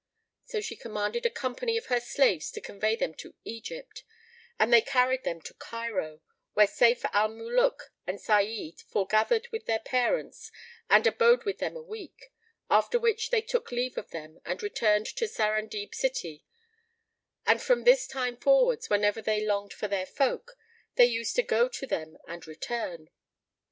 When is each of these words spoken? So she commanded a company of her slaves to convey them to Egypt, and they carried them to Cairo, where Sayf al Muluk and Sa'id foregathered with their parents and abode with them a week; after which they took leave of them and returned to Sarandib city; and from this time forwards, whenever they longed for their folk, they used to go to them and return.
So 0.45 0.61
she 0.61 0.75
commanded 0.75 1.27
a 1.27 1.29
company 1.29 1.77
of 1.77 1.85
her 1.85 1.99
slaves 1.99 2.49
to 2.53 2.59
convey 2.59 2.95
them 2.95 3.13
to 3.17 3.35
Egypt, 3.43 4.03
and 4.57 4.73
they 4.73 4.81
carried 4.81 5.23
them 5.23 5.39
to 5.41 5.53
Cairo, 5.53 6.21
where 6.53 6.65
Sayf 6.65 7.05
al 7.13 7.29
Muluk 7.29 7.93
and 8.07 8.19
Sa'id 8.19 8.81
foregathered 8.89 9.49
with 9.51 9.67
their 9.67 9.77
parents 9.77 10.51
and 10.89 11.05
abode 11.05 11.43
with 11.43 11.59
them 11.59 11.75
a 11.77 11.83
week; 11.83 12.33
after 12.67 12.97
which 12.97 13.29
they 13.29 13.41
took 13.43 13.71
leave 13.71 13.95
of 13.95 14.09
them 14.09 14.41
and 14.43 14.63
returned 14.63 15.05
to 15.05 15.25
Sarandib 15.27 15.93
city; 15.93 16.47
and 17.45 17.61
from 17.61 17.83
this 17.83 18.07
time 18.07 18.37
forwards, 18.37 18.89
whenever 18.89 19.21
they 19.21 19.45
longed 19.45 19.71
for 19.71 19.87
their 19.87 20.07
folk, 20.07 20.57
they 20.95 21.05
used 21.05 21.35
to 21.35 21.43
go 21.43 21.67
to 21.69 21.85
them 21.85 22.17
and 22.27 22.47
return. 22.47 23.11